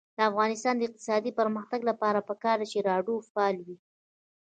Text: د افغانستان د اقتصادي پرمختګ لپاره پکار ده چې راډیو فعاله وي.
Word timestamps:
د 0.17 0.19
افغانستان 0.29 0.73
د 0.77 0.81
اقتصادي 0.87 1.31
پرمختګ 1.39 1.81
لپاره 1.89 2.25
پکار 2.29 2.57
ده 2.61 2.67
چې 2.71 2.85
راډیو 2.89 3.25
فعاله 3.31 3.61
وي. 3.67 3.77